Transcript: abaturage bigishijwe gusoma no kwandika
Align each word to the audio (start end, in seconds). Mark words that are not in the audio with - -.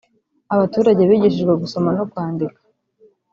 abaturage 0.53 1.01
bigishijwe 1.09 1.53
gusoma 1.61 1.89
no 1.97 2.03
kwandika 2.11 2.59